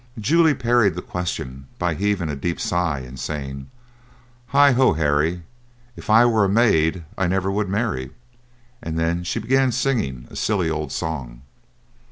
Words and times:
Julia 0.17 0.55
parried 0.55 0.95
the 0.95 1.03
question 1.03 1.67
by 1.77 1.93
heaving 1.93 2.27
a 2.27 2.35
deep 2.35 2.59
sigh, 2.59 3.01
and 3.01 3.19
saying: 3.19 3.69
"Hi, 4.47 4.71
ho, 4.71 4.93
Harry, 4.93 5.43
if 5.95 6.09
I 6.09 6.25
were 6.25 6.43
a 6.43 6.49
maid, 6.49 7.03
I 7.19 7.27
never 7.27 7.51
would 7.51 7.69
marry;" 7.69 8.09
and 8.81 8.97
then 8.97 9.23
she 9.23 9.37
began 9.37 9.71
singing 9.71 10.27
a 10.31 10.35
silly 10.35 10.71
old 10.71 10.91
song. 10.91 11.43